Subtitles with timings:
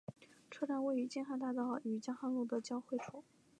[0.49, 3.23] 车站位于京汉大道与江汉路的交汇处。